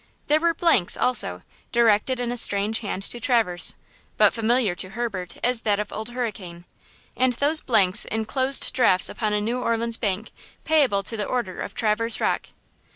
There 0.25 0.39
were 0.39 0.55
blanks, 0.55 0.97
also, 0.97 1.43
directed 1.71 2.19
in 2.19 2.29
a 2.29 2.31
hand 2.31 2.39
strange 2.39 2.79
to 2.79 3.19
Traverse, 3.19 3.75
but 4.17 4.33
familiar 4.33 4.73
to 4.73 4.89
Herbert 4.89 5.37
as 5.43 5.61
that 5.61 5.77
of 5.77 5.93
Old 5.93 6.09
Hurricane, 6.09 6.65
and 7.15 7.33
those 7.33 7.61
blanks 7.61 8.05
inclosed 8.05 8.73
drafts 8.73 9.09
upon 9.09 9.33
a 9.33 9.39
New 9.39 9.59
Orleans 9.61 9.97
bank, 9.97 10.31
payable 10.63 11.03
to 11.03 11.15
the 11.15 11.25
order 11.25 11.59
of 11.61 11.75
Traverse 11.75 12.19
Rocke. 12.19 12.47